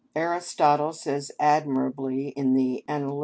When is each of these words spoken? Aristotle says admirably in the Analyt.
Aristotle 0.15 0.93
says 0.93 1.31
admirably 1.39 2.29
in 2.29 2.55
the 2.55 2.83
Analyt. 2.89 3.19